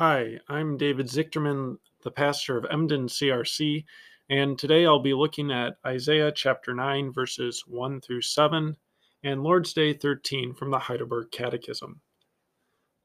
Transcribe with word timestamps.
Hi, 0.00 0.38
I'm 0.48 0.76
David 0.76 1.06
Zichterman, 1.06 1.76
the 2.04 2.12
pastor 2.12 2.56
of 2.56 2.64
Emden 2.70 3.08
CRC, 3.08 3.84
and 4.30 4.56
today 4.56 4.86
I'll 4.86 5.00
be 5.00 5.12
looking 5.12 5.50
at 5.50 5.78
Isaiah 5.84 6.30
chapter 6.30 6.72
9, 6.72 7.12
verses 7.12 7.64
1 7.66 8.02
through 8.02 8.22
7, 8.22 8.76
and 9.24 9.42
Lord's 9.42 9.72
Day 9.72 9.92
13 9.92 10.54
from 10.54 10.70
the 10.70 10.78
Heidelberg 10.78 11.32
Catechism. 11.32 12.00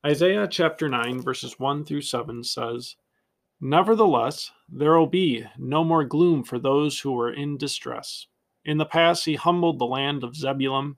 Isaiah 0.05 0.47
chapter 0.47 0.87
9, 0.87 1.19
verses 1.23 1.57
1 1.57 1.83
through 1.83 2.01
7 2.01 2.43
says, 2.43 2.95
Nevertheless, 3.59 4.51
there 4.69 4.95
will 4.95 5.07
be 5.07 5.47
no 5.57 5.83
more 5.83 6.03
gloom 6.03 6.43
for 6.43 6.59
those 6.59 6.99
who 6.99 7.13
were 7.13 7.33
in 7.33 7.57
distress. 7.57 8.27
In 8.65 8.77
the 8.77 8.85
past, 8.85 9.25
he 9.25 9.33
humbled 9.33 9.79
the 9.79 9.85
land 9.85 10.23
of 10.23 10.35
Zebulun 10.35 10.97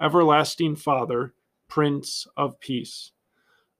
everlasting 0.00 0.76
Father, 0.76 1.34
Prince 1.68 2.26
of 2.36 2.58
Peace. 2.60 3.12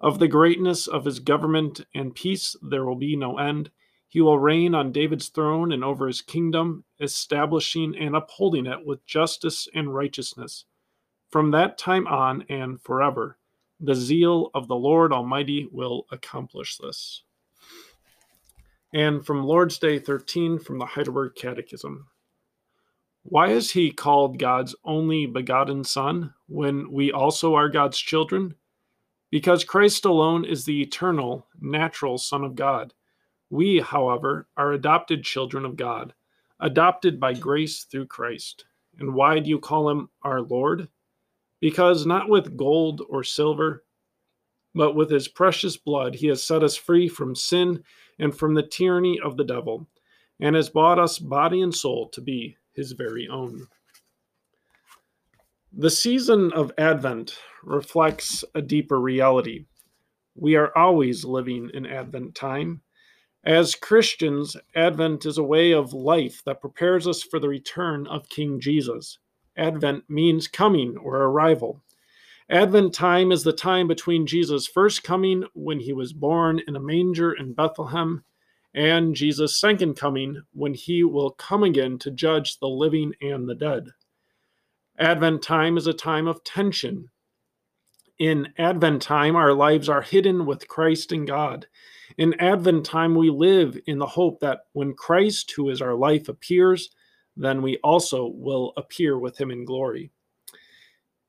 Of 0.01 0.19
the 0.19 0.29
greatness 0.29 0.87
of 0.87 1.05
his 1.05 1.19
government 1.19 1.83
and 1.95 2.15
peace 2.15 2.57
there 2.62 2.85
will 2.85 2.97
be 2.97 3.17
no 3.17 3.39
end. 3.39 3.71
He 4.09 4.21
will 4.21 4.39
reign 4.39 4.75
on 4.75 4.93
David's 4.93 5.29
throne 5.29 5.73
and 5.73 5.85
over 5.85 6.07
his 6.07 6.23
kingdom, 6.23 6.85
establishing 7.01 7.97
and 7.97 8.17
upholding 8.17 8.67
it 8.67 8.85
with 8.85 9.07
justice 9.07 9.69
and 9.75 9.95
righteousness. 9.95 10.65
From 11.31 11.53
that 11.53 11.79
time 11.79 12.07
on 12.07 12.45
and 12.49 12.81
forever, 12.81 13.39
the 13.79 13.95
zeal 13.95 14.51
of 14.53 14.69
the 14.69 14.77
Lord 14.77 15.12
Almighty 15.12 15.69
will 15.71 16.07
accomplish 16.11 16.77
this. 16.77 17.23
And 18.93 19.25
from 19.25 19.45
Lord's 19.45 19.79
Day 19.79 19.99
13 19.99 20.59
from 20.59 20.79
the 20.79 20.87
Heidelberg 20.87 21.34
Catechism. 21.37 22.09
Why 23.23 23.49
is 23.49 23.73
he 23.73 23.91
called 23.91 24.39
God's 24.39 24.75
only 24.83 25.27
begotten 25.27 25.85
Son 25.85 26.33
when 26.49 26.91
we 26.91 27.13
also 27.13 27.55
are 27.55 27.69
God's 27.69 27.99
children? 27.99 28.55
Because 29.31 29.62
Christ 29.62 30.05
alone 30.07 30.45
is 30.45 30.65
the 30.65 30.81
eternal, 30.81 31.47
natural 31.61 32.17
Son 32.17 32.43
of 32.43 32.57
God. 32.57 32.95
We, 33.51 33.81
however, 33.81 34.49
are 34.57 34.73
adopted 34.73 35.23
children 35.23 35.65
of 35.65 35.77
God, 35.77 36.15
adopted 36.61 37.21
by 37.21 37.35
grace 37.35 37.85
through 37.85 38.07
Christ. 38.07 38.65
And 38.99 39.15
why 39.15 39.39
do 39.39 39.51
you 39.51 39.59
call 39.59 39.91
him 39.91 40.09
our 40.23 40.41
Lord? 40.41 40.89
Because 41.61 42.07
not 42.07 42.29
with 42.29 42.56
gold 42.56 43.03
or 43.09 43.23
silver, 43.23 43.84
but 44.75 44.94
with 44.94 45.11
his 45.11 45.28
precious 45.28 45.77
blood 45.77 46.15
he 46.15 46.28
has 46.28 46.43
set 46.43 46.62
us 46.62 46.77
free 46.77 47.09
from 47.09 47.34
sin 47.34 47.84
and 48.19 48.34
from 48.34 48.55
the 48.55 48.62
tyranny 48.62 49.21
of 49.21 49.37
the 49.37 49.44
devil, 49.44 49.87
and 50.41 50.56
has 50.56 50.71
bought 50.71 50.99
us 50.99 51.19
body 51.19 51.61
and 51.61 51.75
soul 51.75 52.09
to 52.09 52.21
be 52.21 52.56
his 52.75 52.92
very 52.92 53.28
own. 53.28 53.66
The 55.72 55.91
season 55.91 56.53
of 56.53 56.72
Advent 56.76 57.38
reflects 57.62 58.44
a 58.54 58.62
deeper 58.62 59.00
reality. 59.00 59.66
We 60.34 60.56
are 60.56 60.76
always 60.76 61.25
living 61.25 61.70
in 61.72 61.86
Advent 61.86 62.34
time. 62.34 62.82
As 63.44 63.75
Christians, 63.75 64.56
Advent 64.75 65.25
is 65.25 65.38
a 65.38 65.42
way 65.42 65.72
of 65.72 65.92
life 65.92 66.42
that 66.44 66.60
prepares 66.60 67.06
us 67.06 67.22
for 67.22 67.38
the 67.38 67.48
return 67.48 68.06
of 68.06 68.28
King 68.28 68.60
Jesus. 68.60 69.19
Advent 69.56 70.04
means 70.08 70.48
coming 70.48 70.97
or 70.97 71.16
arrival. 71.22 71.82
Advent 72.50 72.92
time 72.92 73.31
is 73.31 73.44
the 73.44 73.52
time 73.52 73.87
between 73.87 74.26
Jesus' 74.26 74.66
first 74.66 75.04
coming 75.04 75.44
when 75.54 75.81
he 75.81 75.92
was 75.92 76.12
born 76.12 76.60
in 76.66 76.75
a 76.75 76.81
manger 76.81 77.32
in 77.32 77.52
Bethlehem 77.52 78.25
and 78.75 79.14
Jesus' 79.14 79.58
second 79.58 79.94
coming 79.94 80.42
when 80.53 80.75
he 80.75 81.03
will 81.03 81.31
come 81.31 81.62
again 81.62 81.98
to 81.98 82.10
judge 82.10 82.58
the 82.58 82.69
living 82.69 83.14
and 83.20 83.48
the 83.48 83.54
dead. 83.54 83.88
Advent 84.98 85.42
time 85.42 85.76
is 85.76 85.86
a 85.86 85.92
time 85.92 86.26
of 86.26 86.44
tension. 86.44 87.08
In 88.19 88.53
Advent 88.58 89.00
time, 89.00 89.34
our 89.34 89.54
lives 89.54 89.88
are 89.88 90.03
hidden 90.03 90.44
with 90.44 90.69
Christ 90.69 91.10
and 91.10 91.26
God. 91.26 91.66
In 92.19 92.34
Advent 92.34 92.84
time, 92.84 93.14
we 93.14 93.31
live 93.31 93.78
in 93.86 93.98
the 93.98 94.06
hope 94.06 94.41
that 94.41 94.60
when 94.72 94.92
Christ, 94.92 95.52
who 95.56 95.70
is 95.70 95.81
our 95.81 95.94
life, 95.94 96.28
appears, 96.28 96.91
then 97.37 97.62
we 97.62 97.78
also 97.78 98.26
will 98.26 98.75
appear 98.76 99.19
with 99.19 99.41
him 99.41 99.50
in 99.50 99.64
glory. 99.64 100.10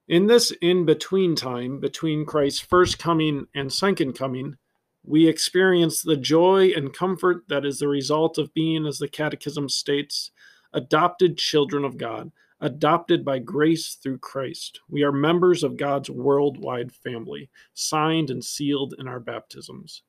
In 0.10 0.28
this 0.28 0.52
in 0.62 0.86
between 0.86 1.36
time, 1.36 1.80
between 1.80 2.26
Christ's 2.26 2.60
first 2.60 3.00
coming 3.00 3.48
and 3.56 3.72
second 3.72 4.14
coming, 4.14 4.58
we 5.04 5.28
experience 5.28 6.02
the 6.02 6.18
joy 6.18 6.72
and 6.76 6.94
comfort 6.94 7.44
that 7.48 7.66
is 7.66 7.80
the 7.80 7.88
result 7.88 8.38
of 8.38 8.54
being, 8.54 8.86
as 8.86 9.00
the 9.00 9.08
Catechism 9.08 9.70
states, 9.70 10.32
adopted 10.74 11.38
children 11.38 11.84
of 11.84 11.98
God, 11.98 12.32
adopted 12.60 13.26
by 13.26 13.40
grace 13.40 13.96
through 13.96 14.20
Christ. 14.20 14.80
We 14.90 15.04
are 15.04 15.12
members 15.12 15.64
of 15.64 15.78
God's 15.78 16.10
worldwide 16.10 16.92
family, 16.92 17.50
signed 17.74 18.30
and 18.30 18.44
sealed 18.44 18.94
in 19.00 19.08
our 19.08 19.20
baptisms. 19.20 20.04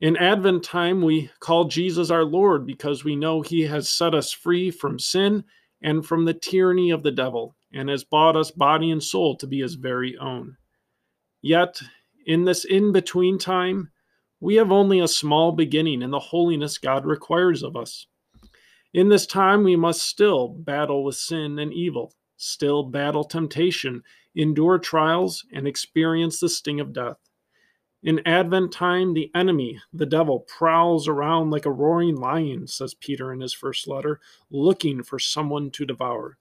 In 0.00 0.16
Advent 0.16 0.64
time, 0.64 1.02
we 1.02 1.30
call 1.40 1.64
Jesus 1.64 2.10
our 2.10 2.24
Lord 2.24 2.66
because 2.66 3.04
we 3.04 3.16
know 3.16 3.42
he 3.42 3.62
has 3.62 3.90
set 3.90 4.14
us 4.14 4.32
free 4.32 4.70
from 4.70 4.98
sin 4.98 5.44
and 5.82 6.06
from 6.06 6.24
the 6.24 6.32
tyranny 6.32 6.90
of 6.90 7.02
the 7.02 7.10
devil 7.10 7.54
and 7.72 7.88
has 7.88 8.04
bought 8.04 8.36
us 8.36 8.50
body 8.50 8.90
and 8.90 9.02
soul 9.02 9.36
to 9.36 9.46
be 9.46 9.60
his 9.60 9.74
very 9.74 10.16
own. 10.16 10.56
Yet, 11.42 11.80
in 12.26 12.44
this 12.44 12.64
in 12.64 12.92
between 12.92 13.38
time, 13.38 13.90
we 14.40 14.54
have 14.56 14.72
only 14.72 15.00
a 15.00 15.08
small 15.08 15.52
beginning 15.52 16.02
in 16.02 16.10
the 16.10 16.18
holiness 16.18 16.78
God 16.78 17.04
requires 17.04 17.62
of 17.62 17.76
us. 17.76 18.06
In 18.92 19.08
this 19.08 19.26
time, 19.26 19.62
we 19.62 19.76
must 19.76 20.02
still 20.02 20.48
battle 20.48 21.04
with 21.04 21.16
sin 21.16 21.58
and 21.58 21.72
evil, 21.72 22.12
still 22.36 22.82
battle 22.82 23.24
temptation, 23.24 24.02
endure 24.34 24.78
trials, 24.78 25.44
and 25.52 25.68
experience 25.68 26.40
the 26.40 26.48
sting 26.48 26.80
of 26.80 26.92
death. 26.92 27.18
In 28.02 28.26
Advent 28.26 28.72
time, 28.72 29.12
the 29.12 29.30
enemy, 29.34 29.78
the 29.92 30.06
devil, 30.06 30.40
prowls 30.40 31.06
around 31.06 31.50
like 31.50 31.66
a 31.66 31.70
roaring 31.70 32.16
lion, 32.16 32.66
says 32.66 32.94
Peter 32.94 33.30
in 33.30 33.40
his 33.40 33.52
first 33.52 33.86
letter, 33.86 34.20
looking 34.50 35.02
for 35.02 35.18
someone 35.18 35.70
to 35.72 35.84
devour. 35.84 36.38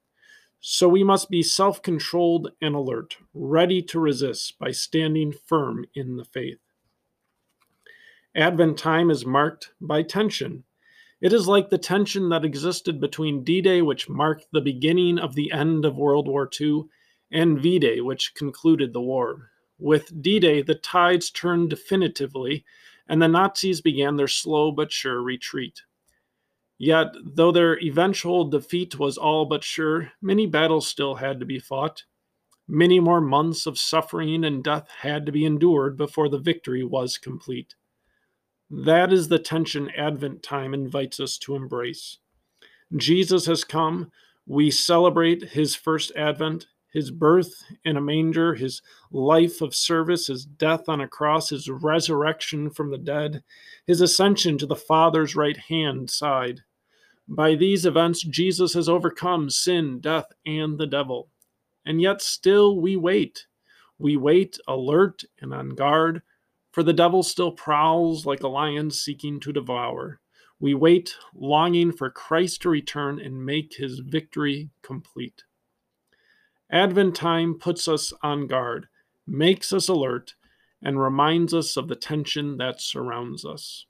So 0.62 0.90
we 0.90 1.03
must 1.03 1.30
be 1.30 1.42
self 1.42 1.81
controlled 1.81 2.52
and 2.62 2.75
alert, 2.75 3.18
ready 3.34 3.81
to 3.84 4.00
resist 4.00 4.59
by 4.59 4.72
standing 4.72 5.31
firm 5.31 5.86
in 5.94 6.18
the 6.18 6.25
faith. 6.25 6.59
Advent 8.36 8.78
time 8.78 9.09
is 9.09 9.25
marked 9.25 9.72
by 9.80 10.03
tension. 10.03 10.66
It 11.22 11.34
is 11.34 11.48
like 11.48 11.69
the 11.69 11.78
tension 11.78 12.30
that 12.30 12.45
existed 12.45 13.00
between 13.00 13.44
D 13.44 13.62
Day, 13.62 13.81
which 13.81 14.10
marked 14.10 14.48
the 14.51 14.62
beginning 14.62 15.18
of 15.18 15.36
the 15.36 15.51
end 15.51 15.86
of 15.86 15.98
World 15.98 16.28
War 16.28 16.50
II, 16.60 16.83
and 17.31 17.60
V 17.60 17.80
Day, 17.80 18.01
which 18.01 18.33
concluded 18.36 18.94
the 18.94 19.01
war. 19.01 19.51
With 19.78 20.22
D 20.22 20.39
Day, 20.39 20.62
the 20.62 20.75
tides 20.75 21.30
turned 21.31 21.69
definitively, 21.69 22.66
and 23.07 23.22
the 23.22 23.28
Nazis 23.28 23.81
began 23.81 24.18
their 24.18 24.28
slow 24.28 24.72
but 24.72 24.92
sure 24.92 25.22
retreat. 25.22 25.81
Yet, 26.81 27.08
though 27.26 27.52
their 27.52 27.78
eventual 27.80 28.46
defeat 28.46 28.98
was 28.98 29.18
all 29.18 29.46
but 29.46 29.66
sure, 29.66 30.14
many 30.22 30.48
battles 30.48 30.88
still 30.88 31.16
had 31.16 31.40
to 31.42 31.46
be 31.46 31.60
fought. 31.60 32.06
Many 32.70 33.02
more 33.02 33.20
months 33.20 33.66
of 33.66 33.78
suffering 33.78 34.46
and 34.46 34.64
death 34.64 34.88
had 35.02 35.26
to 35.26 35.31
be 35.34 35.46
endured 35.46 35.98
before 35.98 36.30
the 36.30 36.38
victory 36.38 36.86
was 36.86 37.18
complete. 37.18 37.76
That 38.70 39.12
is 39.12 39.28
the 39.28 39.40
tension 39.40 39.90
Advent 39.98 40.42
time 40.42 40.74
invites 40.74 41.20
us 41.20 41.38
to 41.40 41.56
embrace. 41.56 42.20
Jesus 42.96 43.46
has 43.48 43.64
come. 43.64 44.12
We 44.46 44.72
celebrate 44.72 45.50
his 45.50 45.76
first 45.76 46.12
advent. 46.16 46.68
his 46.92 47.12
birth 47.12 47.64
in 47.86 47.98
a 47.98 48.02
manger, 48.02 48.56
his 48.56 48.81
life 49.12 49.62
of 49.62 49.76
service, 49.76 50.28
his 50.28 50.46
death 50.46 50.90
on 50.90 51.02
a 51.02 51.08
cross, 51.08 51.50
his 51.50 51.70
resurrection 51.70 52.70
from 52.70 52.90
the 52.90 52.98
dead, 52.98 53.44
his 53.86 54.02
ascension 54.02 54.58
to 54.58 54.66
the 54.66 54.76
Father's 54.76 55.36
right 55.36 55.58
hand 55.58 56.10
side. 56.10 56.62
By 57.31 57.54
these 57.54 57.86
events, 57.86 58.24
Jesus 58.24 58.74
has 58.74 58.90
overcome 58.90 59.52
sin, 59.52 60.00
death, 60.00 60.26
and 60.48 60.80
the 60.80 60.88
devil. 60.88 61.30
And 61.86 62.02
yet, 62.02 62.24
still, 62.24 62.81
we 62.81 62.96
wait. 62.96 63.46
We 64.00 64.18
wait, 64.18 64.58
alert 64.68 65.24
and 65.40 65.54
on 65.54 65.70
guard, 65.70 66.24
for 66.72 66.81
the 66.81 66.92
devil 66.92 67.22
still 67.22 67.52
prowls 67.52 68.26
like 68.26 68.42
a 68.42 68.48
lion 68.48 68.90
seeking 68.90 69.40
to 69.42 69.54
devour. 69.54 70.22
We 70.60 70.74
wait, 70.74 71.18
longing 71.36 71.92
for 71.92 72.10
Christ 72.10 72.64
to 72.64 72.70
return 72.70 73.20
and 73.20 73.46
make 73.46 73.76
his 73.76 74.00
victory 74.00 74.72
complete. 74.81 75.44
Advent 76.72 77.16
time 77.16 77.60
puts 77.60 77.88
us 77.88 78.12
on 78.24 78.48
guard, 78.48 78.88
makes 79.28 79.72
us 79.72 79.88
alert, 79.88 80.34
and 80.81 81.00
reminds 81.00 81.54
us 81.54 81.78
of 81.78 81.90
the 81.90 81.96
tension 81.96 82.58
that 82.58 82.81
surrounds 82.81 83.46
us. 83.46 83.86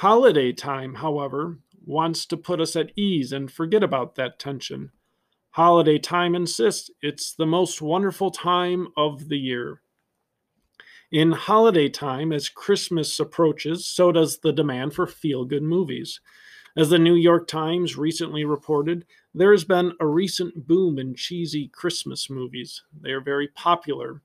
Holiday 0.00 0.52
time, 0.52 0.96
however, 0.96 1.58
wants 1.86 2.26
to 2.26 2.36
put 2.36 2.60
us 2.60 2.76
at 2.76 2.92
ease 2.96 3.32
and 3.32 3.50
forget 3.50 3.82
about 3.82 4.16
that 4.16 4.38
tension. 4.38 4.90
Holiday 5.50 5.98
time 5.98 6.34
insists 6.34 6.90
it's 7.00 7.32
the 7.32 7.46
most 7.46 7.80
wonderful 7.80 8.30
time 8.30 8.88
of 8.96 9.28
the 9.30 9.38
year. 9.38 9.80
In 11.12 11.32
holiday 11.32 11.88
time, 11.88 12.32
as 12.32 12.48
Christmas 12.48 13.18
approaches, 13.20 13.86
so 13.86 14.10
does 14.12 14.38
the 14.38 14.52
demand 14.52 14.92
for 14.92 15.06
feel 15.06 15.44
good 15.44 15.62
movies. 15.62 16.20
As 16.76 16.90
the 16.90 16.98
New 16.98 17.14
York 17.14 17.46
Times 17.46 17.96
recently 17.96 18.44
reported, 18.44 19.06
there 19.32 19.52
has 19.52 19.64
been 19.64 19.92
a 19.98 20.06
recent 20.06 20.66
boom 20.66 20.98
in 20.98 21.14
cheesy 21.14 21.68
Christmas 21.68 22.28
movies. 22.28 22.82
They 23.00 23.12
are 23.12 23.20
very 23.22 23.48
popular. 23.48 24.20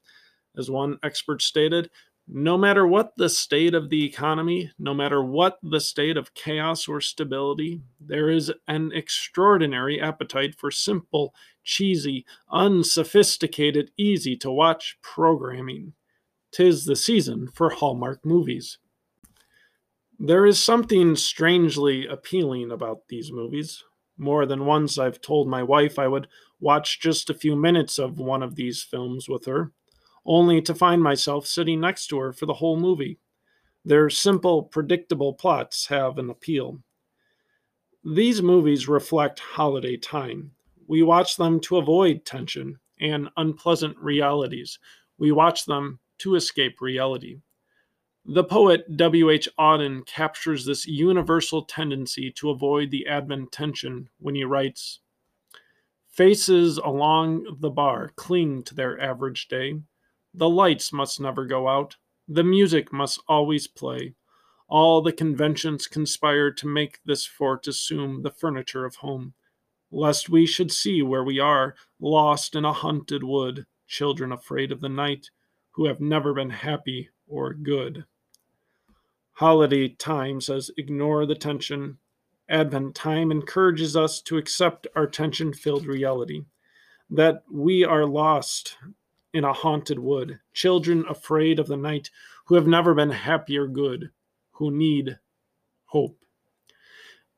As 0.57 0.69
one 0.69 0.97
expert 1.01 1.41
stated, 1.41 1.89
no 2.33 2.57
matter 2.57 2.87
what 2.87 3.11
the 3.17 3.27
state 3.27 3.73
of 3.73 3.89
the 3.89 4.05
economy, 4.05 4.71
no 4.79 4.93
matter 4.93 5.21
what 5.21 5.59
the 5.61 5.81
state 5.81 6.15
of 6.15 6.33
chaos 6.33 6.87
or 6.87 7.01
stability, 7.01 7.81
there 7.99 8.29
is 8.29 8.49
an 8.69 8.89
extraordinary 8.93 9.99
appetite 9.99 10.55
for 10.57 10.71
simple, 10.71 11.35
cheesy, 11.65 12.25
unsophisticated, 12.49 13.91
easy 13.97 14.37
to 14.37 14.49
watch 14.49 14.97
programming. 15.01 15.91
Tis 16.53 16.85
the 16.85 16.95
season 16.95 17.49
for 17.53 17.69
Hallmark 17.69 18.25
movies. 18.25 18.77
There 20.17 20.45
is 20.45 20.57
something 20.57 21.17
strangely 21.17 22.07
appealing 22.07 22.71
about 22.71 23.09
these 23.09 23.29
movies. 23.29 23.83
More 24.17 24.45
than 24.45 24.65
once, 24.65 24.97
I've 24.97 25.19
told 25.19 25.49
my 25.49 25.63
wife 25.63 25.99
I 25.99 26.07
would 26.07 26.29
watch 26.61 27.01
just 27.01 27.29
a 27.29 27.33
few 27.33 27.57
minutes 27.57 27.99
of 27.99 28.19
one 28.19 28.41
of 28.41 28.55
these 28.55 28.83
films 28.83 29.27
with 29.27 29.45
her, 29.47 29.73
only 30.25 30.61
to 30.61 30.75
find 30.75 31.01
myself 31.01 31.47
sitting 31.47 31.79
next 31.79 32.07
to 32.07 32.19
her 32.19 32.33
for 32.33 32.45
the 32.45 32.53
whole 32.53 32.79
movie. 32.79 33.19
Their 33.83 34.09
simple, 34.09 34.63
predictable 34.63 35.33
plots 35.33 35.87
have 35.87 36.17
an 36.17 36.29
appeal. 36.29 36.79
These 38.03 38.41
movies 38.41 38.87
reflect 38.87 39.39
holiday 39.39 39.97
time. 39.97 40.51
We 40.87 41.03
watch 41.03 41.37
them 41.37 41.59
to 41.61 41.77
avoid 41.77 42.25
tension 42.25 42.79
and 42.99 43.29
unpleasant 43.37 43.97
realities. 43.97 44.79
We 45.17 45.31
watch 45.31 45.65
them 45.65 45.99
to 46.19 46.35
escape 46.35 46.81
reality. 46.81 47.39
The 48.25 48.43
poet 48.43 48.97
W.H. 48.97 49.49
Auden 49.59 50.05
captures 50.05 50.65
this 50.65 50.85
universal 50.85 51.63
tendency 51.63 52.31
to 52.33 52.51
avoid 52.51 52.91
the 52.91 53.07
Advent 53.07 53.51
tension 53.51 54.09
when 54.19 54.35
he 54.35 54.43
writes 54.43 54.99
Faces 56.07 56.77
along 56.77 57.57
the 57.61 57.71
bar 57.71 58.11
cling 58.15 58.63
to 58.63 58.75
their 58.75 58.99
average 59.01 59.47
day. 59.47 59.79
The 60.33 60.49
lights 60.49 60.93
must 60.93 61.19
never 61.19 61.45
go 61.45 61.67
out. 61.67 61.97
The 62.27 62.43
music 62.43 62.93
must 62.93 63.21
always 63.27 63.67
play. 63.67 64.15
All 64.67 65.01
the 65.01 65.11
conventions 65.11 65.87
conspire 65.87 66.51
to 66.51 66.67
make 66.67 66.99
this 67.03 67.25
fort 67.25 67.67
assume 67.67 68.21
the 68.21 68.31
furniture 68.31 68.85
of 68.85 68.95
home, 68.95 69.33
lest 69.91 70.29
we 70.29 70.45
should 70.45 70.71
see 70.71 71.01
where 71.01 71.23
we 71.23 71.39
are, 71.39 71.75
lost 71.99 72.55
in 72.55 72.63
a 72.63 72.71
haunted 72.71 73.23
wood, 73.23 73.65
children 73.87 74.31
afraid 74.31 74.71
of 74.71 74.79
the 74.79 74.89
night, 74.89 75.29
who 75.71 75.85
have 75.85 75.99
never 75.99 76.33
been 76.33 76.49
happy 76.49 77.09
or 77.27 77.53
good. 77.53 78.05
Holiday 79.33 79.89
time 79.89 80.39
says 80.39 80.71
ignore 80.77 81.25
the 81.25 81.35
tension. 81.35 81.97
Advent 82.47 82.95
time 82.95 83.31
encourages 83.31 83.97
us 83.97 84.21
to 84.21 84.37
accept 84.37 84.87
our 84.95 85.07
tension 85.07 85.51
filled 85.53 85.85
reality 85.85 86.45
that 87.09 87.43
we 87.51 87.83
are 87.83 88.05
lost 88.05 88.77
in 89.33 89.43
a 89.43 89.53
haunted 89.53 89.99
wood, 89.99 90.39
children 90.53 91.05
afraid 91.09 91.59
of 91.59 91.67
the 91.67 91.77
night 91.77 92.09
who 92.45 92.55
have 92.55 92.67
never 92.67 92.93
been 92.93 93.09
happy 93.09 93.57
or 93.57 93.67
good, 93.67 94.09
who 94.51 94.71
need 94.71 95.17
hope. 95.85 96.17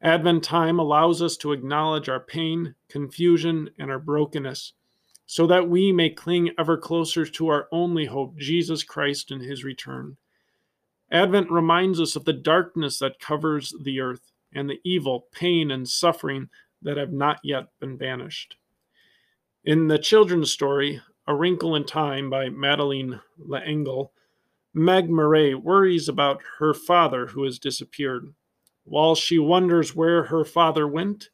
Advent 0.01 0.44
time 0.44 0.80
allows 0.80 1.22
us 1.22 1.38
to 1.38 1.54
acknowledge 1.54 2.10
our 2.10 2.19
pain, 2.19 2.75
confusion, 2.90 3.69
and 3.80 3.90
our 3.90 4.00
brokenness 4.00 4.74
so 5.25 5.48
that 5.48 5.69
we 5.69 5.92
may 5.92 6.10
cling 6.10 6.51
ever 6.60 6.78
closer 6.78 7.25
to 7.25 7.48
our 7.48 7.68
only 7.72 8.06
hope, 8.06 8.38
Jesus 8.38 8.84
Christ 8.84 9.31
and 9.31 9.42
his 9.42 9.63
return. 9.63 10.18
Advent 11.12 11.50
reminds 11.50 12.01
us 12.01 12.16
of 12.16 12.25
the 12.25 12.34
darkness 12.34 13.00
that 13.00 13.19
covers 13.19 13.74
the 13.84 14.00
earth 14.00 14.31
and 14.54 14.69
the 14.69 14.81
evil, 14.84 15.28
pain, 15.31 15.72
and 15.72 15.88
suffering 15.88 16.50
that 16.81 16.98
have 16.98 17.13
not 17.13 17.40
yet 17.44 17.68
been 17.80 17.98
banished. 17.98 18.57
In 19.63 19.88
the 19.88 19.98
children's 19.98 20.51
story, 20.51 21.01
A 21.25 21.34
Wrinkle 21.34 21.75
in 21.75 21.86
Time 21.86 22.30
by 22.30 22.50
Madeleine 22.50 23.22
L'Engle, 23.38 24.12
Meg 24.74 25.10
Murray 25.10 25.56
worries 25.56 26.10
about 26.10 26.42
her 26.60 26.74
father 26.74 27.28
who 27.28 27.44
has 27.44 27.60
disappeared. 27.60 28.34
While 28.84 29.16
she 29.16 29.40
wonders 29.40 29.96
where 29.96 30.24
her 30.24 30.44
father 30.44 30.86
went, 30.86 31.30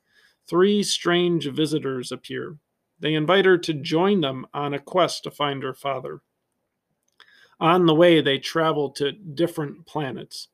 three 0.45 0.83
strange 0.83 1.47
visitors 1.47 2.11
appear. 2.11 2.57
They 2.99 3.15
invite 3.15 3.45
her 3.45 3.57
to 3.57 3.73
join 3.73 4.21
them 4.21 4.45
on 4.53 4.75
a 4.75 4.79
quest 4.79 5.23
to 5.23 5.31
find 5.31 5.63
her 5.63 5.73
father. 5.73 6.21
On 7.59 7.87
the 7.87 7.95
way, 7.95 8.21
they 8.21 8.37
travel 8.37 8.91
to 8.91 9.11
different 9.11 9.87
planets. 9.87 10.49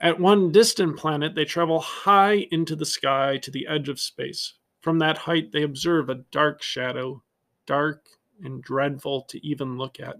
At 0.00 0.20
one 0.20 0.52
distant 0.52 0.98
planet, 0.98 1.34
they 1.34 1.46
travel 1.46 1.80
high 1.80 2.46
into 2.50 2.76
the 2.76 2.84
sky 2.84 3.38
to 3.38 3.50
the 3.50 3.66
edge 3.66 3.88
of 3.88 3.98
space. 3.98 4.54
From 4.80 4.98
that 4.98 5.18
height, 5.18 5.52
they 5.52 5.62
observe 5.62 6.10
a 6.10 6.24
dark 6.30 6.62
shadow, 6.62 7.22
dark 7.66 8.06
and 8.42 8.62
dreadful 8.62 9.22
to 9.22 9.46
even 9.46 9.78
look 9.78 10.00
at. 10.00 10.16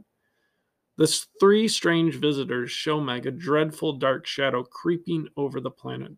The 0.96 1.06
three 1.38 1.66
strange 1.68 2.16
visitors 2.16 2.70
show 2.70 3.00
Meg 3.00 3.26
a 3.26 3.30
dreadful 3.30 3.94
dark 3.94 4.26
shadow 4.26 4.62
creeping 4.62 5.28
over 5.36 5.60
the 5.60 5.70
planet. 5.70 6.12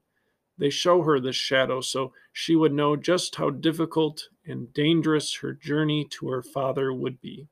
They 0.58 0.70
show 0.70 1.02
her 1.02 1.20
this 1.20 1.36
shadow 1.36 1.80
so 1.80 2.12
she 2.32 2.56
would 2.56 2.72
know 2.72 2.96
just 2.96 3.36
how 3.36 3.50
difficult 3.50 4.28
and 4.44 4.72
dangerous 4.72 5.36
her 5.36 5.52
journey 5.52 6.06
to 6.10 6.28
her 6.28 6.42
father 6.42 6.92
would 6.92 7.20
be. 7.20 7.46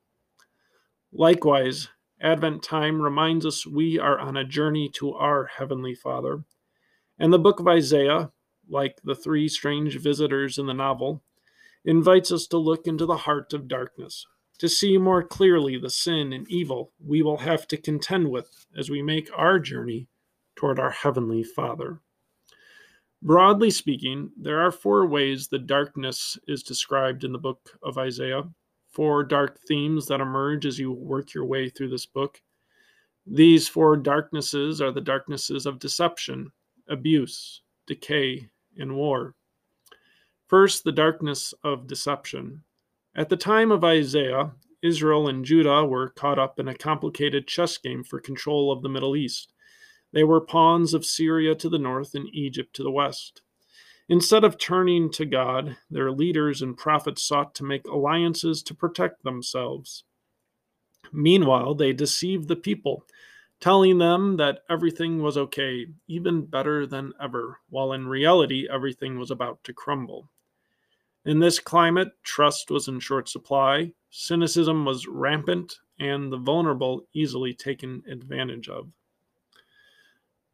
Likewise, 1.13 1.89
Advent 2.21 2.63
time 2.63 3.01
reminds 3.01 3.47
us 3.47 3.67
we 3.67 3.99
are 3.99 4.19
on 4.19 4.37
a 4.37 4.45
journey 4.45 4.89
to 4.91 5.15
our 5.15 5.47
Heavenly 5.47 5.95
Father. 5.95 6.45
And 7.19 7.33
the 7.33 7.39
book 7.39 7.61
of 7.61 7.67
Isaiah, 7.67 8.31
like 8.69 9.01
the 9.03 9.15
three 9.15 9.49
strange 9.49 9.99
visitors 9.99 10.59
in 10.59 10.67
the 10.67 10.75
novel, 10.75 11.23
invites 11.85 12.31
us 12.31 12.47
to 12.49 12.59
look 12.59 12.87
into 12.87 13.07
the 13.07 13.17
heart 13.17 13.53
of 13.53 13.69
darkness, 13.69 14.27
to 14.61 14.69
see 14.69 14.99
more 14.99 15.23
clearly 15.23 15.79
the 15.79 15.89
sin 15.89 16.35
and 16.35 16.47
evil 16.51 16.93
we 17.03 17.23
will 17.23 17.39
have 17.39 17.67
to 17.67 17.79
contend 17.79 18.31
with 18.31 18.67
as 18.77 18.91
we 18.91 19.03
make 19.03 19.31
our 19.35 19.59
journey 19.59 20.07
toward 20.55 20.79
our 20.79 20.91
Heavenly 20.91 21.43
Father. 21.43 21.99
Broadly 23.23 23.71
speaking, 23.71 24.31
there 24.39 24.61
are 24.61 24.71
four 24.71 25.07
ways 25.07 25.49
the 25.49 25.59
darkness 25.59 26.39
is 26.47 26.63
described 26.63 27.25
in 27.25 27.33
the 27.33 27.39
book 27.39 27.71
of 27.83 27.97
Isaiah 27.97 28.45
four 28.91 29.23
dark 29.25 29.59
themes 29.67 30.07
that 30.07 30.21
emerge 30.21 30.67
as 30.67 30.79
you 30.79 30.93
work 30.93 31.33
your 31.33 31.45
way 31.45 31.71
through 31.71 31.89
this 31.89 32.07
book. 32.07 32.43
These 33.27 33.69
four 33.69 33.97
darknesses 33.97 34.83
are 34.83 34.93
the 34.93 35.01
darknesses 35.01 35.65
of 35.65 35.79
deception, 35.79 36.51
abuse, 36.89 37.63
decay, 37.87 38.49
and 38.77 38.95
war. 38.95 39.35
First, 40.49 40.85
the 40.85 40.93
darkness 40.93 41.55
of 41.63 41.87
deception. 41.87 42.63
At 43.15 43.29
the 43.29 43.37
time 43.37 43.73
of 43.73 43.83
Isaiah, 43.83 44.53
Israel 44.83 45.29
and 45.29 45.45
Judah 45.45 45.85
were 45.85 46.11
caught 46.11 46.39
up 46.39 46.61
in 46.61 46.69
a 46.69 46.77
complicated 46.77 47.49
chess 47.49 47.77
game 47.77 48.05
for 48.05 48.21
control 48.21 48.71
of 48.71 48.83
the 48.83 48.89
Middle 48.89 49.17
East. 49.17 49.53
They 50.13 50.23
were 50.23 50.41
pawns 50.41 50.95
of 50.95 51.05
Syria 51.05 51.57
to 51.57 51.69
the 51.69 51.79
north 51.79 52.15
and 52.15 52.29
Egypt 52.33 52.75
to 52.77 52.85
the 52.85 52.91
west. 52.91 53.43
Instead 54.09 54.45
of 54.45 54.59
turning 54.59 55.11
to 55.11 55.27
God, 55.27 55.77
their 55.91 56.13
leaders 56.13 56.63
and 56.63 56.77
prophets 56.77 57.23
sought 57.23 57.55
to 57.57 57.65
make 57.65 57.87
alliances 57.87 58.63
to 58.63 58.75
protect 58.75 59.25
themselves. 59.25 60.05
Meanwhile, 61.13 61.75
they 61.75 61.93
deceived 61.93 62.47
the 62.47 62.57
people, 62.57 63.05
telling 63.59 63.99
them 63.99 64.37
that 64.37 64.61
everything 64.69 65.21
was 65.21 65.37
okay, 65.37 65.87
even 66.07 66.47
better 66.47 66.87
than 66.87 67.13
ever, 67.21 67.59
while 67.71 67.93
in 67.93 68.07
reality, 68.07 68.69
everything 68.71 69.19
was 69.19 69.33
about 69.33 69.63
to 69.65 69.73
crumble. 69.73 70.31
In 71.27 71.39
this 71.39 71.59
climate, 71.59 72.13
trust 72.23 72.71
was 72.71 72.89
in 72.89 72.99
short 72.99 73.29
supply, 73.29 73.93
cynicism 74.11 74.85
was 74.85 75.07
rampant, 75.07 75.75
and 75.99 76.33
the 76.33 76.39
vulnerable 76.39 77.07
easily 77.13 77.53
taken 77.53 78.03
advantage 78.11 78.69
of. 78.69 78.89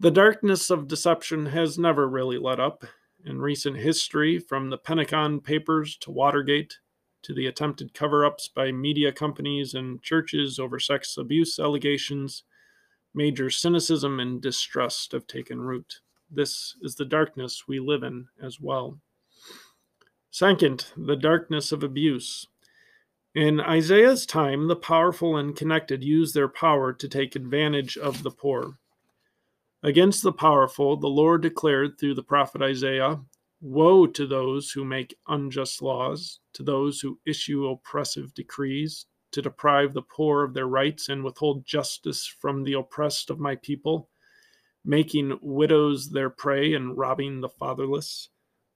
The 0.00 0.10
darkness 0.10 0.68
of 0.68 0.88
deception 0.88 1.46
has 1.46 1.78
never 1.78 2.08
really 2.08 2.36
let 2.36 2.58
up. 2.60 2.84
In 3.24 3.40
recent 3.40 3.76
history, 3.76 4.38
from 4.38 4.68
the 4.68 4.76
Pentagon 4.76 5.40
Papers 5.40 5.96
to 5.98 6.10
Watergate, 6.10 6.78
to 7.22 7.32
the 7.32 7.46
attempted 7.46 7.94
cover 7.94 8.24
ups 8.24 8.48
by 8.48 8.70
media 8.70 9.12
companies 9.12 9.74
and 9.74 10.02
churches 10.02 10.58
over 10.58 10.78
sex 10.78 11.16
abuse 11.16 11.58
allegations, 11.58 12.44
major 13.14 13.50
cynicism 13.50 14.20
and 14.20 14.40
distrust 14.40 15.12
have 15.12 15.26
taken 15.26 15.60
root. 15.60 16.00
This 16.30 16.76
is 16.82 16.96
the 16.96 17.04
darkness 17.04 17.66
we 17.66 17.80
live 17.80 18.02
in 18.02 18.26
as 18.42 18.60
well. 18.60 19.00
Second, 20.38 20.88
the 20.98 21.16
darkness 21.16 21.72
of 21.72 21.82
abuse. 21.82 22.46
In 23.34 23.58
Isaiah's 23.58 24.26
time, 24.26 24.68
the 24.68 24.76
powerful 24.76 25.34
and 25.34 25.56
connected 25.56 26.04
used 26.04 26.34
their 26.34 26.46
power 26.46 26.92
to 26.92 27.08
take 27.08 27.34
advantage 27.34 27.96
of 27.96 28.22
the 28.22 28.30
poor. 28.30 28.76
Against 29.82 30.22
the 30.22 30.34
powerful, 30.34 30.98
the 30.98 31.08
Lord 31.08 31.40
declared 31.40 31.98
through 31.98 32.16
the 32.16 32.22
prophet 32.22 32.60
Isaiah 32.60 33.22
Woe 33.62 34.06
to 34.08 34.26
those 34.26 34.72
who 34.72 34.84
make 34.84 35.16
unjust 35.26 35.80
laws, 35.80 36.40
to 36.52 36.62
those 36.62 37.00
who 37.00 37.18
issue 37.24 37.68
oppressive 37.68 38.34
decrees, 38.34 39.06
to 39.32 39.40
deprive 39.40 39.94
the 39.94 40.02
poor 40.02 40.44
of 40.44 40.52
their 40.52 40.68
rights 40.68 41.08
and 41.08 41.24
withhold 41.24 41.64
justice 41.64 42.26
from 42.26 42.62
the 42.62 42.74
oppressed 42.74 43.30
of 43.30 43.40
my 43.40 43.56
people, 43.56 44.10
making 44.84 45.38
widows 45.40 46.10
their 46.10 46.28
prey 46.28 46.74
and 46.74 46.98
robbing 46.98 47.40
the 47.40 47.48
fatherless. 47.48 48.28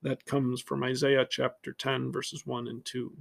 That 0.03 0.25
comes 0.25 0.63
from 0.63 0.83
Isaiah 0.83 1.27
chapter 1.29 1.73
10, 1.73 2.11
verses 2.11 2.47
1 2.47 2.69
and 2.69 2.85
2. 2.85 3.17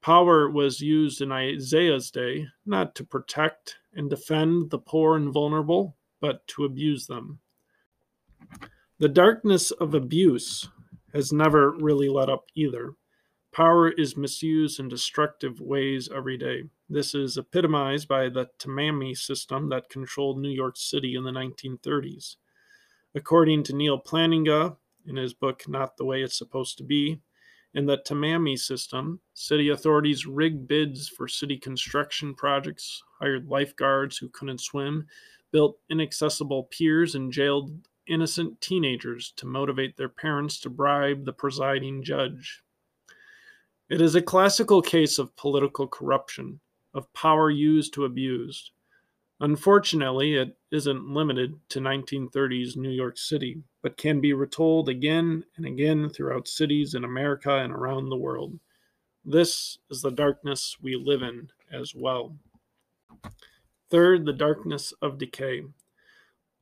Power 0.00 0.48
was 0.48 0.80
used 0.80 1.20
in 1.20 1.32
Isaiah's 1.32 2.10
day 2.12 2.46
not 2.64 2.94
to 2.94 3.04
protect 3.04 3.76
and 3.92 4.08
defend 4.08 4.70
the 4.70 4.78
poor 4.78 5.16
and 5.16 5.32
vulnerable, 5.32 5.96
but 6.20 6.46
to 6.48 6.64
abuse 6.64 7.06
them. 7.06 7.40
The 8.98 9.08
darkness 9.08 9.72
of 9.72 9.94
abuse 9.94 10.68
has 11.12 11.32
never 11.32 11.72
really 11.72 12.08
let 12.08 12.30
up 12.30 12.44
either. 12.54 12.92
Power 13.52 13.90
is 13.90 14.16
misused 14.16 14.78
in 14.78 14.88
destructive 14.88 15.60
ways 15.60 16.08
every 16.14 16.36
day. 16.36 16.64
This 16.88 17.14
is 17.14 17.36
epitomized 17.36 18.06
by 18.06 18.28
the 18.28 18.48
Tammany 18.58 19.14
system 19.14 19.68
that 19.70 19.88
controlled 19.88 20.38
New 20.38 20.50
York 20.50 20.76
City 20.76 21.16
in 21.16 21.24
the 21.24 21.30
1930s. 21.32 22.36
According 23.14 23.64
to 23.64 23.74
Neal 23.74 23.98
Plantinga 23.98 24.76
in 25.06 25.16
his 25.16 25.34
book 25.34 25.68
Not 25.68 25.96
the 25.96 26.04
Way 26.04 26.22
It's 26.22 26.38
Supposed 26.38 26.78
to 26.78 26.84
Be, 26.84 27.20
in 27.74 27.84
the 27.84 27.98
Tammany 27.98 28.56
system, 28.56 29.20
city 29.34 29.68
authorities 29.68 30.26
rigged 30.26 30.66
bids 30.66 31.08
for 31.08 31.28
city 31.28 31.58
construction 31.58 32.34
projects, 32.34 33.02
hired 33.20 33.48
lifeguards 33.48 34.16
who 34.16 34.30
couldn't 34.30 34.62
swim, 34.62 35.06
built 35.52 35.78
inaccessible 35.90 36.64
piers, 36.64 37.14
and 37.14 37.32
jailed 37.32 37.70
innocent 38.06 38.60
teenagers 38.60 39.32
to 39.36 39.46
motivate 39.46 39.96
their 39.96 40.08
parents 40.08 40.58
to 40.60 40.70
bribe 40.70 41.24
the 41.24 41.32
presiding 41.32 42.02
judge. 42.02 42.62
It 43.90 44.00
is 44.00 44.14
a 44.14 44.22
classical 44.22 44.80
case 44.80 45.18
of 45.18 45.36
political 45.36 45.86
corruption, 45.86 46.60
of 46.94 47.12
power 47.12 47.50
used 47.50 47.92
to 47.94 48.04
abuse. 48.04 48.72
Unfortunately, 49.40 50.34
it 50.34 50.56
isn't 50.70 51.12
limited 51.12 51.58
to 51.68 51.78
1930s 51.78 52.76
New 52.76 52.90
York 52.90 53.18
City, 53.18 53.62
but 53.82 53.98
can 53.98 54.20
be 54.20 54.32
retold 54.32 54.88
again 54.88 55.44
and 55.56 55.66
again 55.66 56.08
throughout 56.08 56.48
cities 56.48 56.94
in 56.94 57.04
America 57.04 57.52
and 57.52 57.72
around 57.72 58.08
the 58.08 58.16
world. 58.16 58.58
This 59.24 59.78
is 59.90 60.00
the 60.00 60.10
darkness 60.10 60.76
we 60.80 60.96
live 60.96 61.20
in 61.20 61.50
as 61.70 61.94
well. 61.94 62.36
Third, 63.90 64.24
the 64.24 64.32
darkness 64.32 64.94
of 65.02 65.18
decay. 65.18 65.64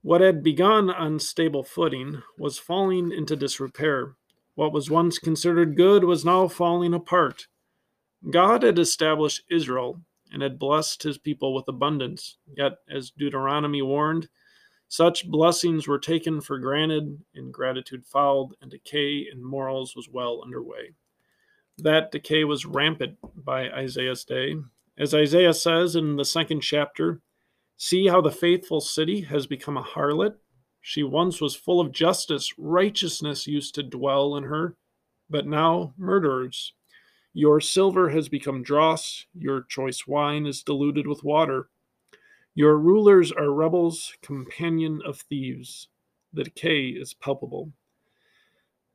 What 0.03 0.21
had 0.21 0.43
begun 0.43 0.91
on 0.91 1.21
stable 1.21 1.63
footing 1.63 2.23
was 2.37 2.59
falling 2.59 3.13
into 3.13 3.37
disrepair. 3.37 4.17
What 4.57 4.73
was 4.73 4.91
once 4.91 5.19
considered 5.19 5.77
good 5.77 6.05
was 6.05 6.25
now 6.25 6.49
falling 6.49 6.93
apart. 6.93 7.47
God 8.31 8.65
had 8.65 8.79
established 8.79 9.43
Israel 9.49 10.01
and 10.35 10.43
had 10.43 10.59
blessed 10.59 11.05
his 11.05 11.17
people 11.17 11.55
with 11.55 11.69
abundance. 11.69 12.39
Yet, 12.57 12.73
as 12.91 13.13
Deuteronomy 13.13 13.83
warned, 13.83 14.29
such 14.89 15.31
blessings 15.31 15.87
were 15.87 15.99
taken 15.99 16.41
for 16.41 16.59
granted, 16.59 17.23
ingratitude 17.35 18.05
fouled, 18.05 18.55
and 18.61 18.71
decay 18.71 19.29
in 19.33 19.43
morals 19.43 19.95
was 19.95 20.09
well 20.09 20.43
underway. 20.43 20.91
That 21.79 22.11
decay 22.11 22.43
was 22.45 22.67
rampant 22.67 23.17
by 23.45 23.71
Isaiah's 23.71 24.25
day. 24.25 24.57
As 24.99 25.15
Isaiah 25.15 25.55
says 25.55 25.97
in 25.97 26.17
the 26.17 26.25
second 26.25 26.61
chapter, 26.61 27.21
See 27.77 28.09
how 28.09 28.21
the 28.21 28.31
faithful 28.31 28.81
city 28.81 29.23
has 29.23 29.47
become 29.47 29.77
a 29.77 29.83
harlot? 29.83 30.35
She 30.81 31.03
once 31.03 31.41
was 31.41 31.55
full 31.55 31.81
of 31.81 31.93
justice, 31.93 32.53
righteousness 32.59 33.47
used 33.47 33.75
to 33.77 33.83
dwell 33.83 34.37
in 34.37 34.45
her, 34.45 34.77
but 35.31 35.47
now 35.47 35.95
murderers. 35.97 36.73
Your 37.35 37.61
silver 37.61 38.11
has 38.11 38.29
become 38.29 38.63
dross, 38.63 39.27
your 39.35 39.63
choice 39.63 40.07
wine 40.07 40.47
is 40.47 40.63
diluted 40.63 41.07
with 41.07 41.25
water. 41.25 41.69
Your 42.55 42.79
rulers 42.79 43.33
are 43.33 43.53
rebels, 43.53 44.15
companion 44.23 45.03
of 45.05 45.21
thieves. 45.21 45.89
The 46.33 46.45
decay 46.45 46.89
is 46.91 47.13
palpable. 47.13 47.73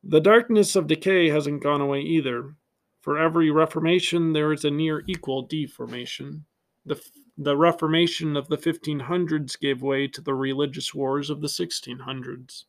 The 0.02 0.22
darkness 0.22 0.78
of 0.78 0.88
decay 0.88 1.30
hasn't 1.30 1.62
gone 1.62 1.82
away 1.82 2.02
either. 2.02 2.56
For 3.02 3.20
every 3.20 3.52
reformation, 3.52 4.32
there 4.32 4.54
is 4.54 4.64
a 4.64 4.72
near 4.72 5.04
equal 5.06 5.42
deformation. 5.42 6.46
The 6.86 7.02
the 7.42 7.56
Reformation 7.56 8.36
of 8.36 8.50
the 8.50 8.58
1500s 8.58 9.58
gave 9.58 9.82
way 9.82 10.10
to 10.10 10.20
the 10.20 10.34
religious 10.34 10.94
wars 10.94 11.30
of 11.30 11.40
the 11.40 11.48
1600s. 11.48 12.66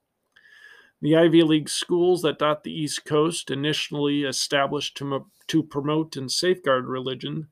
The 1.02 1.16
Ivy 1.16 1.42
League 1.42 1.68
schools 1.68 2.20
that 2.22 2.38
dot 2.38 2.62
the 2.62 2.72
East 2.72 3.06
Coast, 3.06 3.50
initially 3.50 4.24
established 4.24 4.96
to, 4.98 5.26
to 5.46 5.62
promote 5.62 6.16
and 6.16 6.30
safeguard 6.30 6.86
religion, 6.86 7.48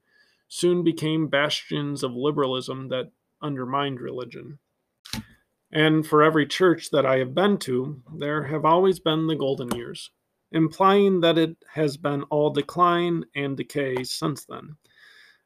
soon 0.49 0.85
became 0.85 1.28
bastions 1.28 2.02
of 2.02 2.14
liberalism 2.14 2.88
that 2.88 3.11
undermined 3.40 4.00
religion. 4.00 4.59
And 5.71 6.07
for 6.07 6.23
every 6.23 6.47
church 6.47 6.90
that 6.90 7.07
I 7.07 7.19
have 7.19 7.35
been 7.35 7.59
to, 7.59 8.02
there 8.14 8.43
have 8.45 8.64
always 8.64 9.00
been 9.00 9.26
the 9.26 9.37
golden 9.37 9.75
years, 9.76 10.11
implying 10.52 11.21
that 11.21 11.38
it 11.38 11.57
has 11.73 11.97
been 11.97 12.23
all 12.25 12.50
decline 12.50 13.25
and 13.35 13.57
decay 13.57 14.05
since 14.05 14.45
then. 14.45 14.76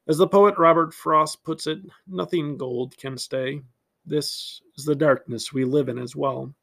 As 0.07 0.17
the 0.17 0.27
poet 0.27 0.55
Robert 0.57 0.93
Frost 0.93 1.43
puts 1.43 1.67
it, 1.67 1.79
nothing 2.07 2.57
gold 2.57 2.97
can 2.97 3.17
stay. 3.17 3.61
This 4.05 4.61
is 4.77 4.83
the 4.83 4.95
darkness 4.95 5.53
we 5.53 5.63
live 5.63 5.87
in 5.87 5.97
as 5.97 6.15
well. 6.15 6.53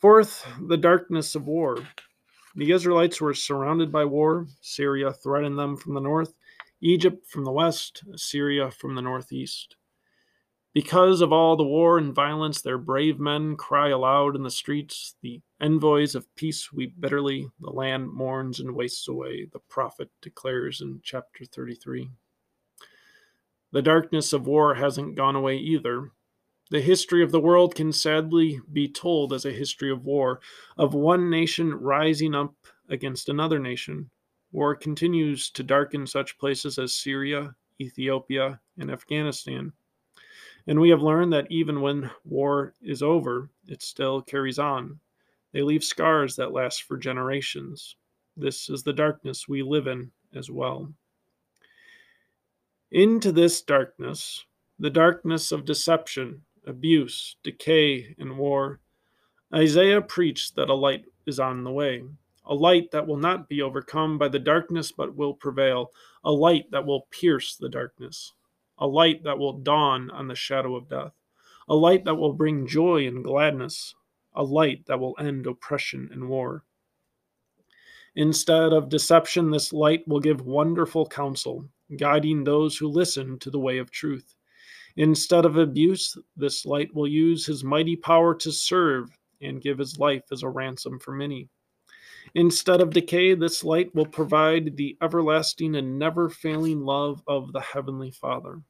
Fourth, 0.00 0.46
the 0.66 0.78
darkness 0.78 1.34
of 1.34 1.46
war. 1.46 1.76
The 2.56 2.72
Israelites 2.72 3.20
were 3.20 3.34
surrounded 3.34 3.92
by 3.92 4.06
war. 4.06 4.46
Syria 4.62 5.12
threatened 5.12 5.58
them 5.58 5.76
from 5.76 5.92
the 5.92 6.00
north, 6.00 6.32
Egypt 6.80 7.28
from 7.28 7.44
the 7.44 7.52
west, 7.52 8.02
Assyria 8.10 8.70
from 8.70 8.94
the 8.94 9.02
northeast. 9.02 9.76
Because 10.72 11.20
of 11.20 11.34
all 11.34 11.54
the 11.54 11.64
war 11.64 11.98
and 11.98 12.14
violence, 12.14 12.62
their 12.62 12.78
brave 12.78 13.20
men 13.20 13.56
cry 13.56 13.90
aloud 13.90 14.36
in 14.36 14.42
the 14.42 14.50
streets. 14.50 15.16
The 15.20 15.42
envoys 15.60 16.14
of 16.14 16.34
peace 16.34 16.72
weep 16.72 16.98
bitterly. 16.98 17.50
The 17.60 17.70
land 17.70 18.10
mourns 18.10 18.58
and 18.58 18.74
wastes 18.74 19.06
away, 19.06 19.48
the 19.52 19.58
prophet 19.58 20.08
declares 20.22 20.80
in 20.80 21.00
chapter 21.02 21.44
33. 21.44 22.08
The 23.72 23.82
darkness 23.82 24.32
of 24.32 24.46
war 24.46 24.76
hasn't 24.76 25.14
gone 25.16 25.36
away 25.36 25.58
either. 25.58 26.12
The 26.70 26.80
history 26.80 27.24
of 27.24 27.32
the 27.32 27.40
world 27.40 27.74
can 27.74 27.92
sadly 27.92 28.60
be 28.72 28.88
told 28.88 29.32
as 29.32 29.44
a 29.44 29.50
history 29.50 29.90
of 29.90 30.04
war, 30.04 30.40
of 30.78 30.94
one 30.94 31.28
nation 31.28 31.74
rising 31.74 32.32
up 32.34 32.54
against 32.88 33.28
another 33.28 33.58
nation. 33.58 34.08
War 34.52 34.76
continues 34.76 35.50
to 35.50 35.64
darken 35.64 36.06
such 36.06 36.38
places 36.38 36.78
as 36.78 36.94
Syria, 36.94 37.56
Ethiopia, 37.80 38.60
and 38.78 38.88
Afghanistan. 38.88 39.72
And 40.68 40.78
we 40.78 40.90
have 40.90 41.02
learned 41.02 41.32
that 41.32 41.50
even 41.50 41.80
when 41.80 42.10
war 42.24 42.74
is 42.80 43.02
over, 43.02 43.50
it 43.66 43.82
still 43.82 44.22
carries 44.22 44.60
on. 44.60 45.00
They 45.52 45.62
leave 45.62 45.82
scars 45.82 46.36
that 46.36 46.52
last 46.52 46.84
for 46.84 46.96
generations. 46.96 47.96
This 48.36 48.70
is 48.70 48.84
the 48.84 48.92
darkness 48.92 49.48
we 49.48 49.62
live 49.62 49.88
in 49.88 50.12
as 50.34 50.50
well. 50.50 50.92
Into 52.92 53.32
this 53.32 53.60
darkness, 53.60 54.44
the 54.78 54.90
darkness 54.90 55.50
of 55.50 55.64
deception, 55.64 56.42
abuse, 56.66 57.36
decay, 57.42 58.14
and 58.18 58.36
war, 58.38 58.80
Isaiah 59.54 60.00
preached 60.00 60.56
that 60.56 60.70
a 60.70 60.74
light 60.74 61.04
is 61.26 61.40
on 61.40 61.64
the 61.64 61.72
way, 61.72 62.04
a 62.44 62.54
light 62.54 62.90
that 62.92 63.06
will 63.06 63.16
not 63.16 63.48
be 63.48 63.62
overcome 63.62 64.18
by 64.18 64.28
the 64.28 64.38
darkness 64.38 64.92
but 64.92 65.16
will 65.16 65.34
prevail, 65.34 65.92
a 66.24 66.32
light 66.32 66.70
that 66.70 66.84
will 66.84 67.06
pierce 67.10 67.56
the 67.56 67.68
darkness 67.68 68.32
a 68.80 68.86
light 68.86 69.22
that 69.24 69.38
will 69.38 69.52
dawn 69.52 70.10
on 70.10 70.26
the 70.26 70.34
shadow 70.34 70.74
of 70.74 70.88
death, 70.88 71.12
a 71.68 71.74
light 71.74 72.04
that 72.04 72.14
will 72.14 72.32
bring 72.32 72.66
joy 72.66 73.06
and 73.06 73.22
gladness, 73.22 73.94
a 74.34 74.42
light 74.42 74.84
that 74.86 74.98
will 74.98 75.14
end 75.18 75.46
oppression 75.46 76.08
and 76.12 76.28
war. 76.28 76.64
Instead 78.16 78.72
of 78.72 78.88
deception, 78.88 79.50
this 79.50 79.72
light 79.72 80.06
will 80.08 80.18
give 80.18 80.40
wonderful 80.40 81.06
counsel, 81.06 81.64
guiding 81.96 82.42
those 82.42 82.76
who 82.76 82.88
listen 82.88 83.38
to 83.38 83.50
the 83.50 83.60
way 83.60 83.78
of 83.78 83.90
truth. 83.90 84.34
Instead 84.96 85.44
of 85.44 85.56
abuse, 85.56 86.16
this 86.36 86.66
light 86.66 86.92
will 86.94 87.08
use 87.08 87.46
his 87.46 87.64
mighty 87.64 87.96
power 87.96 88.34
to 88.34 88.50
serve 88.50 89.16
and 89.40 89.62
give 89.62 89.78
his 89.78 89.98
life 89.98 90.24
as 90.32 90.42
a 90.42 90.48
ransom 90.48 90.98
for 90.98 91.12
many. 91.12 91.48
Instead 92.34 92.80
of 92.80 92.90
decay, 92.90 93.34
this 93.34 93.64
light 93.64 93.94
will 93.94 94.06
provide 94.06 94.76
the 94.76 94.96
everlasting 95.02 95.76
and 95.76 95.98
never 95.98 96.28
failing 96.28 96.80
love 96.80 97.22
of 97.26 97.52
the 97.52 97.60
Heavenly 97.60 98.10
Father. 98.10 98.60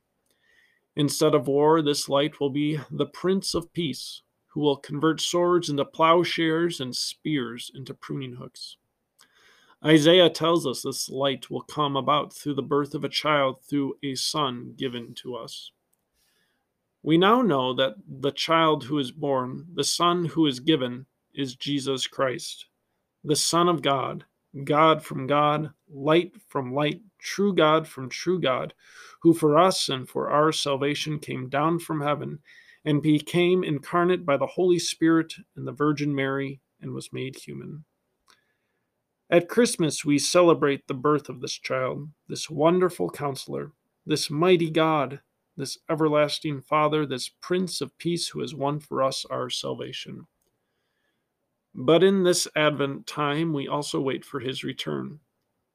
Instead 0.96 1.34
of 1.34 1.48
war, 1.48 1.82
this 1.82 2.08
light 2.08 2.40
will 2.40 2.50
be 2.50 2.78
the 2.90 3.06
Prince 3.06 3.54
of 3.54 3.72
Peace, 3.72 4.22
who 4.48 4.60
will 4.60 4.76
convert 4.76 5.20
swords 5.20 5.68
into 5.68 5.84
plowshares 5.84 6.80
and 6.80 6.94
spears 6.94 7.70
into 7.74 7.94
pruning 7.94 8.34
hooks. 8.34 8.76
Isaiah 9.84 10.28
tells 10.28 10.66
us 10.66 10.82
this 10.82 11.08
light 11.08 11.50
will 11.50 11.62
come 11.62 11.96
about 11.96 12.34
through 12.34 12.54
the 12.54 12.62
birth 12.62 12.94
of 12.94 13.04
a 13.04 13.08
child, 13.08 13.62
through 13.62 13.94
a 14.02 14.14
son 14.14 14.74
given 14.76 15.14
to 15.22 15.36
us. 15.36 15.72
We 17.02 17.16
now 17.16 17.40
know 17.40 17.72
that 17.74 17.94
the 18.06 18.32
child 18.32 18.84
who 18.84 18.98
is 18.98 19.10
born, 19.10 19.66
the 19.74 19.84
son 19.84 20.26
who 20.26 20.46
is 20.46 20.60
given, 20.60 21.06
is 21.34 21.54
Jesus 21.54 22.06
Christ, 22.06 22.66
the 23.24 23.36
Son 23.36 23.68
of 23.68 23.82
God, 23.82 24.24
God 24.64 25.02
from 25.02 25.26
God, 25.26 25.70
light 25.88 26.32
from 26.48 26.74
light, 26.74 27.00
true 27.18 27.54
God 27.54 27.86
from 27.86 28.08
true 28.08 28.40
God, 28.40 28.74
who 29.22 29.32
for 29.32 29.58
us 29.58 29.88
and 29.88 30.08
for 30.08 30.30
our 30.30 30.52
salvation 30.52 31.18
came 31.18 31.48
down 31.48 31.78
from 31.78 32.00
heaven 32.00 32.40
and 32.84 33.02
became 33.02 33.62
incarnate 33.62 34.26
by 34.26 34.36
the 34.36 34.46
Holy 34.46 34.78
Spirit 34.78 35.34
and 35.56 35.66
the 35.66 35.72
Virgin 35.72 36.14
Mary 36.14 36.60
and 36.80 36.92
was 36.92 37.12
made 37.12 37.36
human. 37.36 37.84
At 39.28 39.48
Christmas, 39.48 40.04
we 40.04 40.18
celebrate 40.18 40.88
the 40.88 40.94
birth 40.94 41.28
of 41.28 41.40
this 41.40 41.52
child, 41.52 42.08
this 42.28 42.50
wonderful 42.50 43.10
counselor, 43.10 43.72
this 44.04 44.28
mighty 44.28 44.70
God, 44.70 45.20
this 45.60 45.78
everlasting 45.88 46.60
Father, 46.60 47.06
this 47.06 47.28
Prince 47.28 47.80
of 47.80 47.96
Peace 47.98 48.28
who 48.28 48.40
has 48.40 48.54
won 48.54 48.80
for 48.80 49.02
us 49.02 49.24
our 49.26 49.50
salvation. 49.50 50.26
But 51.74 52.02
in 52.02 52.24
this 52.24 52.48
Advent 52.56 53.06
time, 53.06 53.52
we 53.52 53.68
also 53.68 54.00
wait 54.00 54.24
for 54.24 54.40
his 54.40 54.64
return. 54.64 55.20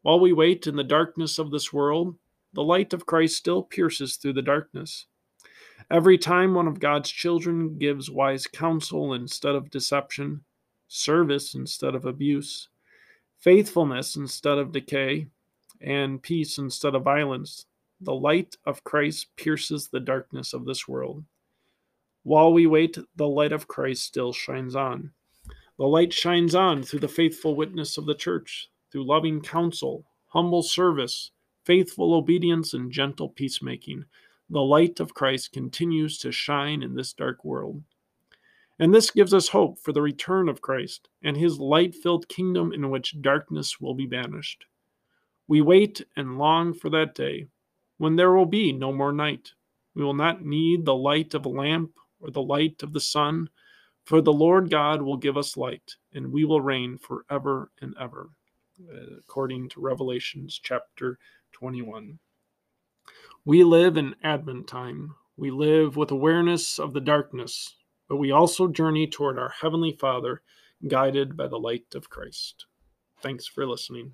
While 0.01 0.19
we 0.19 0.33
wait 0.33 0.67
in 0.67 0.75
the 0.75 0.83
darkness 0.83 1.39
of 1.39 1.51
this 1.51 1.71
world, 1.71 2.15
the 2.53 2.63
light 2.63 2.93
of 2.93 3.05
Christ 3.05 3.37
still 3.37 3.63
pierces 3.63 4.15
through 4.15 4.33
the 4.33 4.41
darkness. 4.41 5.05
Every 5.91 6.17
time 6.17 6.53
one 6.53 6.67
of 6.67 6.79
God's 6.79 7.09
children 7.09 7.77
gives 7.77 8.09
wise 8.09 8.47
counsel 8.47 9.13
instead 9.13 9.55
of 9.55 9.69
deception, 9.69 10.43
service 10.87 11.53
instead 11.55 11.95
of 11.95 12.05
abuse, 12.05 12.69
faithfulness 13.37 14.15
instead 14.15 14.57
of 14.57 14.71
decay, 14.71 15.27
and 15.81 16.21
peace 16.21 16.57
instead 16.57 16.95
of 16.95 17.03
violence. 17.03 17.65
The 18.05 18.13
light 18.13 18.55
of 18.67 18.83
Christ 18.83 19.35
pierces 19.35 19.87
the 19.87 19.99
darkness 19.99 20.53
of 20.53 20.65
this 20.65 20.87
world. 20.87 21.23
While 22.21 22.53
we 22.53 22.67
wait, 22.67 22.99
the 23.15 23.27
light 23.27 23.51
of 23.51 23.67
Christ 23.67 24.03
still 24.03 24.31
shines 24.31 24.75
on. 24.75 25.09
The 25.79 25.87
light 25.87 26.13
shines 26.13 26.53
on 26.53 26.83
through 26.83 26.99
the 26.99 27.07
faithful 27.07 27.55
witness 27.55 27.97
of 27.97 28.05
the 28.05 28.13
church, 28.13 28.69
through 28.91 29.07
loving 29.07 29.41
counsel, 29.41 30.05
humble 30.27 30.61
service, 30.61 31.31
faithful 31.63 32.13
obedience, 32.13 32.75
and 32.75 32.91
gentle 32.91 33.29
peacemaking. 33.29 34.05
The 34.51 34.61
light 34.61 34.99
of 34.99 35.15
Christ 35.15 35.51
continues 35.51 36.19
to 36.19 36.31
shine 36.31 36.83
in 36.83 36.93
this 36.93 37.11
dark 37.11 37.43
world. 37.43 37.81
And 38.77 38.93
this 38.93 39.09
gives 39.09 39.33
us 39.33 39.47
hope 39.47 39.79
for 39.79 39.93
the 39.93 40.03
return 40.03 40.47
of 40.47 40.61
Christ 40.61 41.09
and 41.23 41.35
his 41.35 41.57
light 41.57 41.95
filled 41.95 42.29
kingdom 42.29 42.71
in 42.71 42.91
which 42.91 43.19
darkness 43.23 43.81
will 43.81 43.95
be 43.95 44.05
banished. 44.05 44.65
We 45.47 45.61
wait 45.61 46.05
and 46.15 46.37
long 46.37 46.75
for 46.75 46.91
that 46.91 47.15
day 47.15 47.47
when 47.97 48.15
there 48.15 48.33
will 48.33 48.45
be 48.45 48.71
no 48.71 48.91
more 48.91 49.11
night. 49.11 49.51
We 49.93 50.03
will 50.03 50.13
not 50.13 50.43
need 50.43 50.85
the 50.85 50.95
light 50.95 51.33
of 51.33 51.45
a 51.45 51.49
lamp 51.49 51.91
or 52.19 52.31
the 52.31 52.41
light 52.41 52.83
of 52.83 52.93
the 52.93 52.99
sun, 52.99 53.49
for 54.05 54.21
the 54.21 54.33
Lord 54.33 54.69
God 54.69 55.01
will 55.01 55.17
give 55.17 55.37
us 55.37 55.57
light, 55.57 55.95
and 56.13 56.31
we 56.31 56.45
will 56.45 56.61
reign 56.61 56.97
forever 56.97 57.71
and 57.81 57.95
ever, 57.99 58.29
uh, 58.89 59.17
according 59.19 59.69
to 59.69 59.81
Revelations 59.81 60.59
chapter 60.61 61.17
21. 61.53 62.19
We 63.45 63.63
live 63.63 63.97
in 63.97 64.15
Advent 64.23 64.67
time. 64.67 65.15
We 65.37 65.51
live 65.51 65.95
with 65.95 66.11
awareness 66.11 66.79
of 66.79 66.93
the 66.93 67.01
darkness 67.01 67.75
but 68.07 68.17
we 68.17 68.31
also 68.31 68.67
journey 68.67 69.07
toward 69.07 69.39
our 69.39 69.49
Heavenly 69.49 69.91
Father, 69.91 70.41
guided 70.87 71.35
by 71.35 71.47
the 71.47 71.59
light 71.59 71.95
of 71.95 72.09
Christ. 72.09 72.65
Thanks 73.21 73.47
for 73.47 73.65
listening. 73.65 74.13